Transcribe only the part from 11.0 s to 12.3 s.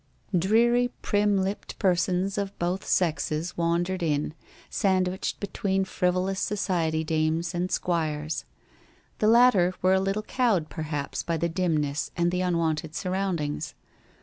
by the dimness